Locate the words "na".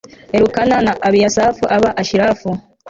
0.85-0.93